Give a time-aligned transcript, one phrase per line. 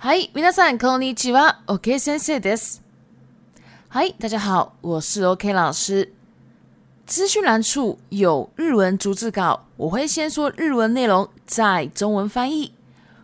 [0.00, 1.58] はい、皆さんこんにちは。
[1.66, 2.84] OK, 先生です。
[3.88, 6.12] はい、大家好，我是 OK 老师。
[7.04, 12.72] 资讯栏处有日文逐字稿，我会先说日文内容，再中文翻译。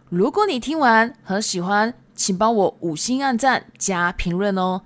[0.08, 4.82] 如果你听完很喜欢，请帮我五星按赞加评论哦。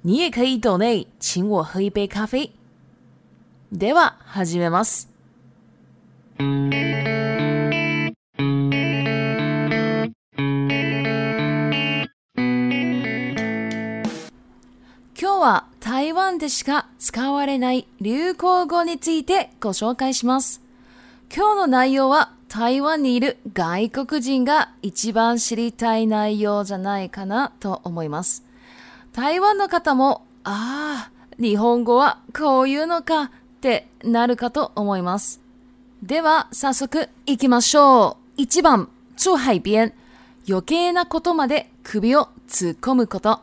[0.00, 2.50] 你也可以 d o n 请我喝一杯咖啡。
[3.70, 5.06] では、始めます。
[16.38, 20.60] でしか使われない流行語についてご紹介します。
[21.34, 28.44] 今日の内容は台湾にいる外国人が一番知りたい内容じゃないかなと思います。
[29.12, 35.40] 台湾の方も、ああ、日本語はこういうのかってなるかと思います。
[36.02, 38.42] では、早速行きましょう。
[38.42, 39.92] 1番、住海边。
[40.48, 43.40] 余計なことまで首を突っ込むこと。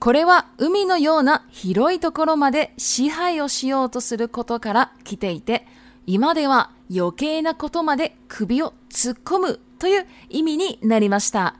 [0.00, 5.66] これは海のような広いところまで支配をしようとすることから来ていて、
[6.06, 11.56] 今では余計なことまで首を突っ込むという意味になりました。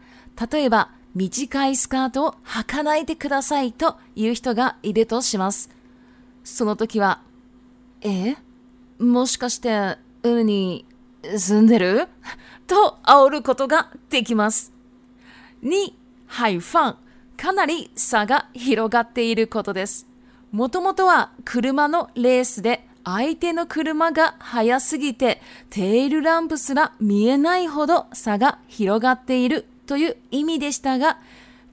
[0.52, 5.68] 例えば、短いスカートを履かないでくださいという人がいるとします。
[6.44, 7.22] その時は、
[8.02, 8.36] え
[9.00, 10.86] もしかして、海に
[11.36, 12.06] 住んでる
[12.68, 14.72] と煽ることができます。
[15.64, 15.92] 2、
[16.28, 16.98] ハイファン。
[17.38, 20.06] かなり差が広がっていることです。
[20.50, 31.18] もともとは車のレースで相手の車が速すぎてテールランプすら見えないほど差が広がっているという意味でしたが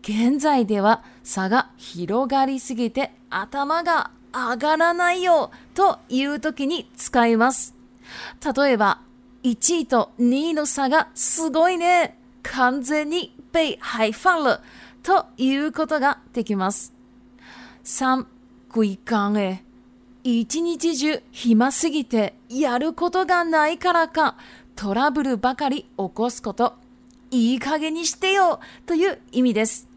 [0.01, 7.73] 現在では差が広がりすぎて頭が上がらないよという時に使います
[8.55, 9.01] 例えば
[9.43, 14.59] 1位と2位の差がすごいね完全に被害犯了
[15.05, 16.91] ということができます。
[17.83, 18.25] 3、
[18.69, 19.61] 食いかえ。
[20.23, 24.35] 一日中暇すぎてやることがないからか
[24.75, 26.73] トラブルばかり起こすこと。
[27.29, 29.87] いい加減にしてよという意味です。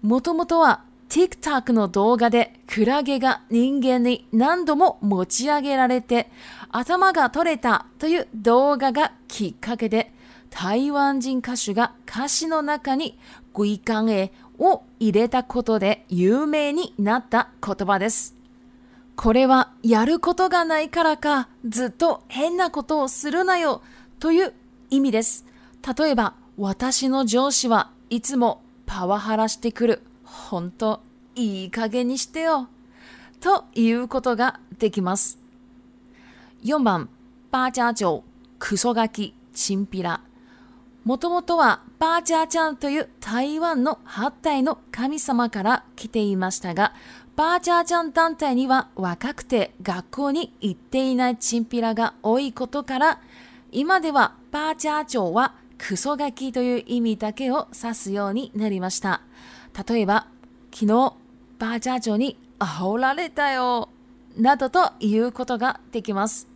[0.00, 6.30] もともとは TikTok の動画でクラゲが人間に何度も持ち上げられて
[6.70, 10.10] 頭が取れたという動画がきっかけで
[10.52, 13.18] 台湾人歌手が歌詞の中に
[13.54, 18.36] グイカンエを入れたことで有名になった言葉です。
[19.16, 23.82] これはやることがないからかずっと変なことをするなよ
[24.20, 24.52] という
[24.90, 25.46] 意味です。
[25.98, 30.02] 例えば私の上司はいつもパワハラしてくる。
[30.22, 31.00] ほんと
[31.34, 32.68] いい加減にしてよ。
[33.40, 35.38] ということができます。
[36.62, 37.08] 4番、
[37.50, 38.22] バージャージョー、
[38.60, 40.20] クソガキ、チンピラ。
[41.04, 46.94] もともとはバーチャーちゃんという台湾の八体の神様から来ていましたが、
[47.34, 53.20] バーチャーちゃん団体には若くて学校に行っていないチンピラが多いことから、
[53.72, 59.22] 今ではバーチャー長はクソガキという意味だけを指すようになりました。
[59.88, 60.28] 例えば、
[60.72, 60.86] 昨日
[61.58, 63.88] バーチャー長に煽られたよ、
[64.38, 66.46] などと言うことができます。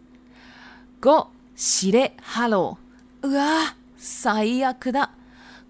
[1.00, 1.26] 5、
[1.56, 3.26] しれハロー。
[3.28, 3.85] うわぁ。
[4.06, 5.10] 最悪だ。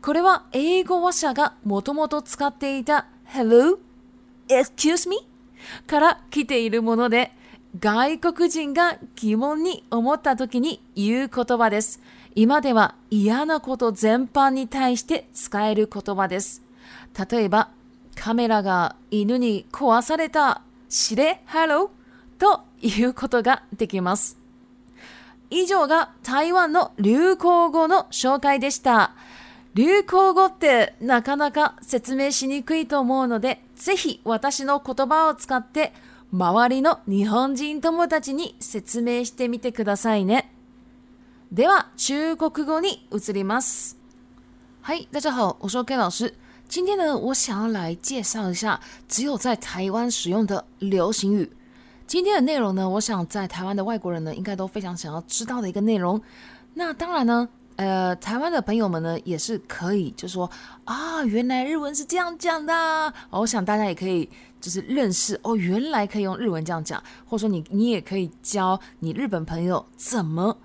[0.02, 3.78] これは英語話者がもともと使っていた Hello?
[4.48, 5.19] Excuse me?
[5.88, 7.32] から来ているもので、
[7.80, 12.00] 外国人が疑問に思った時に言う言葉です。
[12.34, 16.62] 今では嫌なこと全般に対して使える言葉です。
[17.30, 17.70] 例えば、
[18.14, 24.45] カメラが犬に壊された、知れ、ハローということができます。
[25.50, 29.14] 以上が台湾の流行語の紹介でした。
[29.74, 35.92] 流行語ってなかなか説明しにくいと思うので、ぜひ私の言葉を使って
[36.32, 40.52] 周りの日本人友達に説明してみてくださいね。
[41.52, 43.96] では、中国語に移ります。
[44.82, 46.34] はい、大家好，我是 K 老师。
[46.68, 51.50] 今天呢，我想要来介绍一下只有在台湾使用的流行语。
[52.06, 56.20] 今天的内容呢，我想在台湾的外国人呢，应该都非常想要知道的一个内容。
[56.75, 60.49] 那当然呢，呃，台湾的朋友们呢，也是可以就说
[60.85, 63.12] 啊，原来日文是这样讲的。
[63.31, 64.29] 我想大家也可以
[64.61, 70.56] 就是认识哦，原来可以用日文这样讲，或者说你你也可以教你日本朋友怎么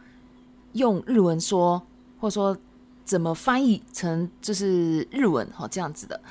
[0.74, 1.82] 用日文说，
[2.20, 2.56] 或者说
[3.04, 6.22] 怎么翻译成就是日文，哦、这样子的。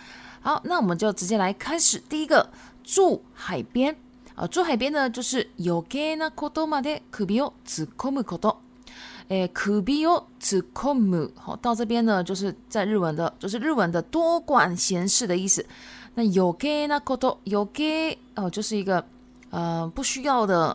[0.41, 2.49] 好，那我们就直接来开始第一个
[2.85, 3.97] 住海边。
[4.41, 8.57] 啊，住海边呢，就是余計なことまで首尾をつこむこと，
[9.29, 15.67] 诶，首尾をつこむ，好，到这边呢，就是在日文的，就是日文的多管闲事的意思。
[16.15, 19.05] 那余計なこと，余計哦，就是一个
[19.51, 20.75] 呃不需要的，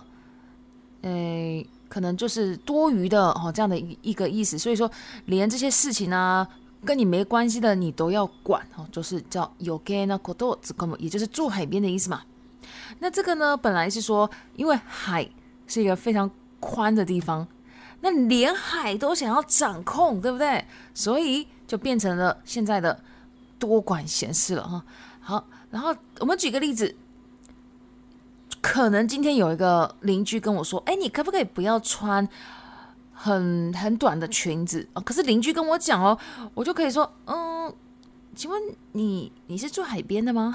[1.01, 4.59] 诶，可能就是多余的哦，这样的一一个意思。
[4.59, 4.87] 所以说，
[5.25, 6.47] 连这些事情啊，
[6.85, 12.21] 跟你没关系的，你都要管哦，就是叫余計なことつこむ，也就是住海边的意思嘛。
[12.99, 13.55] 那这个呢？
[13.57, 15.27] 本来是说，因为海
[15.67, 16.29] 是一个非常
[16.59, 17.47] 宽的地方，
[18.01, 20.63] 那连海都想要掌控，对不对？
[20.93, 22.99] 所以就变成了现在的
[23.59, 24.83] 多管闲事了哈。
[25.19, 26.95] 好，然后我们举个例子，
[28.61, 32.27] 可能今天有一个邻居跟我说：“哎，你可不可以不要穿
[33.11, 36.17] 很很短的裙子？”可是邻居跟我讲哦，
[36.53, 37.73] 我就可以说：“嗯。”
[38.35, 38.61] 请问
[38.91, 40.53] 你你是住海边的吗？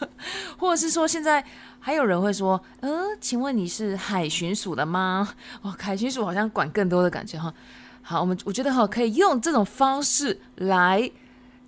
[0.56, 1.44] 或者是说现在
[1.78, 5.28] 还有人会说，嗯，请问你是海巡署的吗？
[5.60, 7.52] 哦，海巡署好像管更多的感觉哈。
[8.00, 11.08] 好，我们我觉得哈可以用这种方式来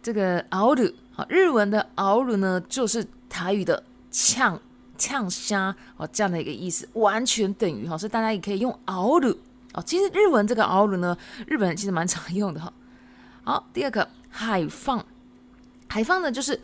[0.02, 4.58] 这个敖鲁，好，日文的敖鲁呢就是台语的呛
[4.96, 9.36] 呛虾哦这样的一个意思，完全等于哈，所以大家也可以用熬鲁
[9.74, 9.82] 哦。
[9.82, 11.14] 其实日文这个熬鲁呢，
[11.46, 12.72] 日本人其实蛮常用的哈。
[13.44, 15.04] 好，第二个海放。
[15.90, 16.58] 海方呢，就是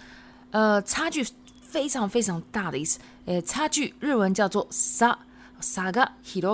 [0.53, 1.27] 呃差距
[1.67, 3.01] 非常非常大的意思。
[3.25, 5.17] 呃，差距日文叫做さ、
[5.59, 6.01] r o g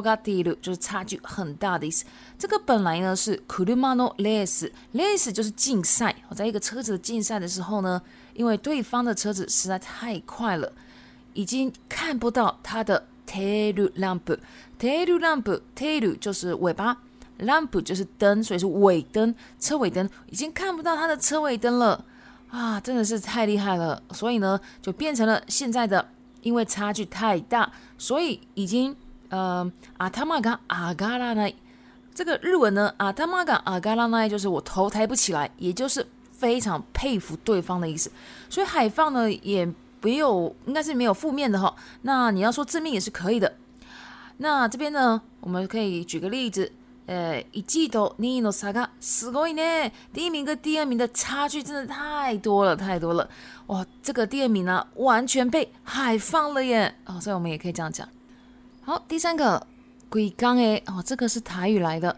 [0.09, 2.07] a t i いる，就是差距很大的意思。
[2.39, 6.17] 这个本来呢是 kurumano l e s l e s 就是竞赛。
[6.31, 8.01] 我在一个车子竞赛的时候呢，
[8.33, 10.73] 因为对方的车子实在太快了，
[11.35, 14.39] 已经看不到它的テルランプ、
[14.79, 16.97] テルランプ、テル就是尾巴，
[17.39, 22.07] ランプ就是灯，所以是尾灯、车尾灯，已经看不到它的车尾灯了。
[22.52, 26.06] 啊，真的是太厉害了，所以呢，就变成了现在的，
[26.43, 28.94] 因为差距太大，所以已经，
[29.31, 31.50] 嗯，阿他玛嘎阿嘎拉奈，
[32.14, 38.12] 这个日文呢，阿他玛嘎阿嘎拉奈就是我头抬不起来，也就是非常佩服对方的意思，
[38.50, 39.66] 所以海放呢也
[40.02, 43.54] 没有，应该是没有负面的哈，那你要说正面也是可以的，
[44.37, 46.70] 那这边呢，我们可以举个例子。
[47.12, 49.93] 呃，一字ど二の差がすごいね。
[50.14, 53.29] 第一名跟第二名的差距真的太多了，太多了。
[53.67, 56.94] 哇，这个第二名呢，完全被海放了耶。
[57.05, 58.09] 哦，所以我们也可以这样讲。
[58.81, 59.67] 好，第三个
[60.09, 62.17] 鬼刚哎，哦，这个是台语来的。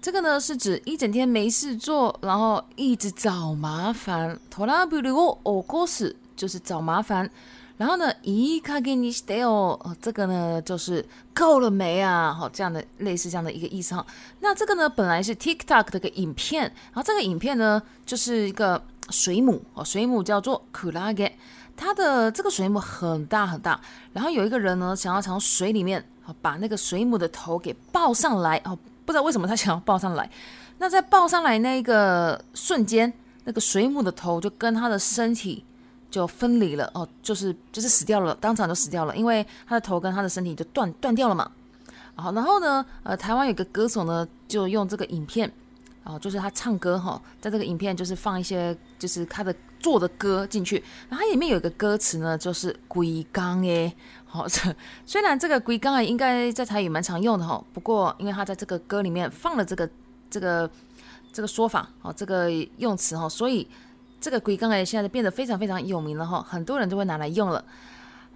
[0.00, 4.40] 这个呢是指一整天没事做，然后一直找麻烦。
[4.50, 7.30] 头啦，比如我哦，可是就是找麻烦。
[7.78, 8.12] 然后呢？
[8.22, 11.04] 咦，卡给你得哦，这个呢就是
[11.34, 12.32] 够了没啊？
[12.32, 14.06] 好，这样的类似这样的一个意思哈。
[14.40, 18.80] 那这个呢，本来是 TikTok 的个影片，然后这个影片呢就是一个
[19.10, 21.32] 水母哦，水母叫做 Kraken，
[21.76, 23.80] 它的这个水母很大很大，
[24.12, 26.04] 然后有一个人呢想要从水里面
[26.42, 30.28] 把那个水母的头给抱上来，哦，不知道为什么他想要抱上来。
[30.78, 33.10] 那在抱上来那个瞬间，
[33.44, 35.64] 那个水母的头就跟他的身体。
[36.12, 41.50] 就分离了哦，就是就是死掉了，当场就死掉了，因为他的头跟他的身体就断断掉了嘛。
[42.14, 45.50] 好，然后呢，呃，台湾有个歌手呢，就用这个影片，
[46.04, 53.90] 哦，就是他唱歌哈，在这个影片就是放一些就是他的做的歌进去，然后里面有一个歌词呢，就是“鬼刚哎，
[54.26, 54.46] 好，
[55.06, 59.88] 虽然这个“鬼刚啊，应该在台语蛮常用的哈，不过因为他在这个歌里面放了这个
[60.30, 60.70] 这个
[61.32, 63.66] 这个说法哦，这个用词哈，所以。
[64.22, 67.62] 这个鬼缸哎，现在变得非常非常有名了哈，很多人都会拿来用了。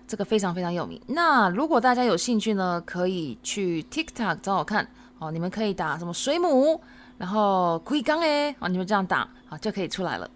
[0.09, 1.01] 这个非常非常有名。
[1.09, 4.89] 那如果大家有兴趣呢，可以去 TikTok 找我看
[5.21, 5.31] 哦。
[5.31, 6.81] 你们可以打什么水母，
[7.19, 10.29] 然后鬼缸哎，哦，你们这样打好就可以出来了。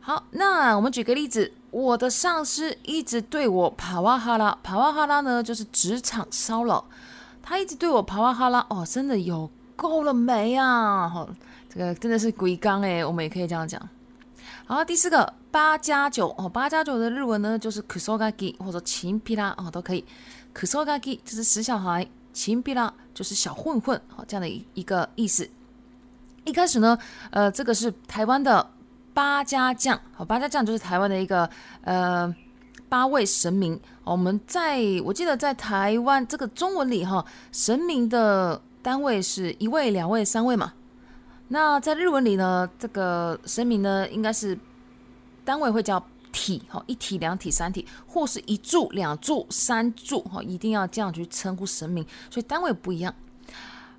[0.00, 6.84] 好，那我们举个例子，我的上司一直对我帕瓦哈拉，帕瓦哈拉呢就是职场骚扰，
[7.42, 11.08] 他一直对我帕瓦哈拉哦，真的有够了没啊？
[11.08, 11.28] 好，
[11.72, 13.80] 这个真的是鬼缸哎，我们也可以这样讲。
[14.68, 20.04] 好，第四个八加九哦，八加九的日文呢就是 kusogaki 或者秦皮拉哦，都可以。
[20.52, 25.48] kusogaki 就是死小孩，秦皮拉就是小混混，哦这样的一一个意思。
[26.44, 26.98] 一开始呢，
[27.30, 28.68] 呃，这个是台湾的
[29.14, 31.48] 八家将，好，八家将就是台湾的一个
[31.82, 32.34] 呃
[32.88, 33.80] 八位神明。
[34.02, 40.72] 我们在我记得在台湾这个中文里哈，神明的单位是一位、两位、三位嘛。
[41.48, 44.58] 那在日文里呢，这个神明呢，应该是
[45.44, 53.14] 单位会叫体，哈，一体、两体、三体，或是一柱、两柱、三柱，哈，一定要这样去称呼神明，所以单位不一样。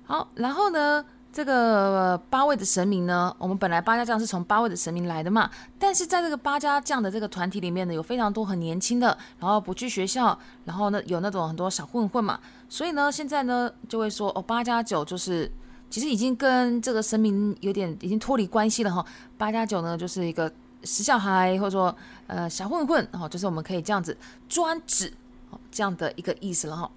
[0.04, 1.02] 好，然后呢，
[1.32, 12.38] 这个八位的神明呢，我们本来八家将是从八位的神明来的嘛，但是在这个八家将的这个团体里面呢，有非常多很年轻的，然后不去学校，然后呢有那种很多小混混嘛，
[12.68, 15.50] 所以呢现在呢就会说哦，八加九就是。
[15.90, 19.04] 其实已经跟这个神明有点已经脱离关系了哈。
[19.38, 20.50] 八加九呢，就是一个
[20.84, 21.94] 死小孩或者说
[22.26, 24.16] 呃小混混哈，就是我们可以这样子
[24.48, 25.12] 专指
[25.50, 26.90] 哦这样的一个意思了哈。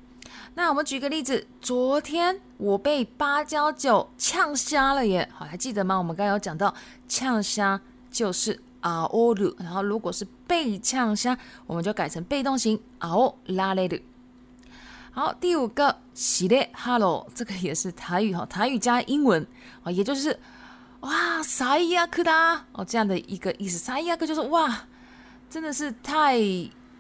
[0.56, 5.98] 那我们举个例子，昨天我被八加九呛瞎了耶，好还记得吗？
[5.98, 6.74] 我们刚刚有讲到
[7.08, 7.80] 呛瞎
[8.12, 14.02] 就是啊哦噜，然后如果是被呛瞎，我们就改成被动型啊哦啦嘞噜。
[15.14, 19.46] 好，第五个系列，Hello，这个也是台语哈，台语加英文
[19.84, 20.40] 啊，也就是
[21.02, 24.84] 哇，啥呀克哒哦，这样的一个意思，啥呀克就是哇，
[25.50, 26.40] 真的是太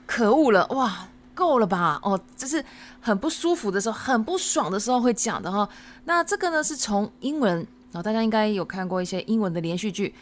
[0.05, 2.61] 可恶了哇，够了吧哦，这是
[2.99, 5.67] 很不舒服的时候，很不爽的时候会讲的哈。
[6.03, 10.13] 那这个呢是从英文啊，大家应该有看过一些英文的连续剧，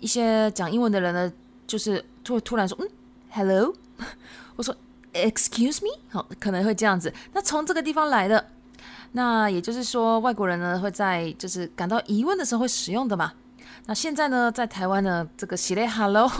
[0.00, 1.32] 一些讲英文的人呢，
[1.64, 2.88] 就是突突然说，嗯
[3.30, 3.72] ，Hello，
[4.56, 4.74] 我说。
[5.12, 7.12] Excuse me，好，可能会这样子。
[7.32, 8.48] 那从这个地方来的，
[9.12, 13.32] 那也就是说，外国人呢会在就是感到疑问的时候会使用的嘛。
[13.86, 16.30] 那现在呢，在台湾呢，这个系列 Hello，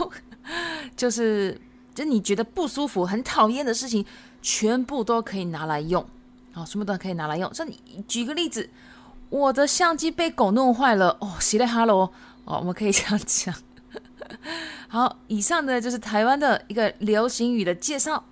[0.95, 1.59] 就是
[1.93, 4.05] 就你觉得不舒服、很讨厌的事情，
[4.41, 6.05] 全部都可以拿来用。
[6.53, 7.53] 好，全部都可以拿来用。
[7.53, 7.67] 像
[8.07, 8.69] 举个例子，
[9.29, 12.11] 我的相机被狗弄坏了，哦，系列 Hello，
[12.45, 13.53] 哦，我们可以这样讲。
[14.87, 18.23] 好，以上呢就是台湾的一个流行语的介绍。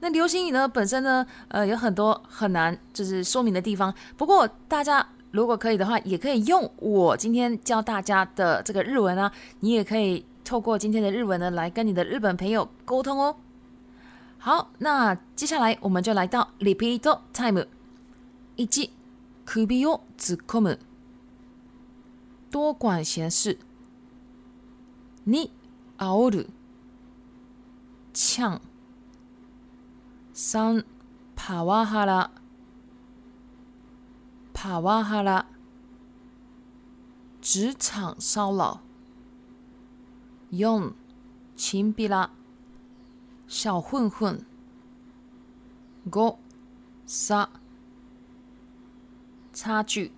[0.00, 0.68] 那流星雨呢？
[0.68, 3.92] 本身呢，呃，有很多很难就是说明的地方。
[4.16, 9.30] 不过大家如果可以的话，也可以用我今天教大家的这个日文啊，
[9.60, 13.36] 你也可以透过今天的日文呢来跟你的日本朋友沟通哦。
[14.38, 17.66] 好，那接下来我们就来到 repeat time，
[18.56, 18.90] 以一、
[19.46, 19.88] くびよ
[20.46, 20.78] o m む，
[22.50, 23.58] 多管闲事。
[25.28, 25.50] 你
[25.98, 26.46] あおる、
[28.14, 28.38] ち
[30.38, 30.84] 三，
[31.34, 32.30] 帕瓦哈拉。
[34.52, 35.46] 帕瓦哈拉。
[37.40, 38.82] 职场骚扰。
[40.50, 40.92] 四，
[41.56, 42.28] 亲笔拉。
[43.48, 44.44] 小混混。
[46.14, 46.38] 五，
[47.06, 47.48] 杀。
[49.54, 50.12] 差距。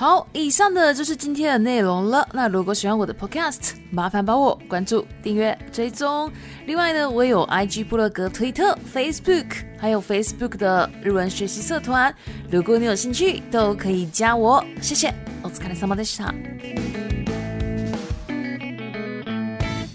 [0.00, 2.26] 好，以上的就是今天的内容了。
[2.32, 6.32] 那如果喜欢我的 Podcast，麻烦帮我关注、订阅、追踪。
[6.64, 9.44] 另外呢，我也有 IG、部落格、推特、Facebook，
[9.78, 12.14] 还有 Facebook 的日文学习社团。
[12.50, 14.64] 如果你有兴趣，都可以加我。
[14.80, 15.12] 谢谢。
[15.42, 16.99] お疲れ様でした。